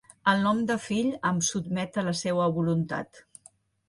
[0.31, 3.21] El nom de fill em sotmet a la seua voluntat;